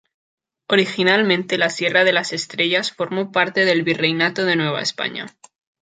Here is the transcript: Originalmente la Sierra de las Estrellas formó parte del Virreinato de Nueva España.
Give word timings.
Originalmente 0.67 1.59
la 1.59 1.69
Sierra 1.69 2.03
de 2.03 2.11
las 2.11 2.33
Estrellas 2.33 2.91
formó 2.91 3.31
parte 3.31 3.65
del 3.65 3.83
Virreinato 3.83 4.45
de 4.45 4.55
Nueva 4.55 4.81
España. 4.81 5.27